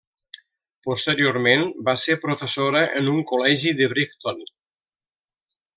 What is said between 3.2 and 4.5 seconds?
col·legi de Brighton.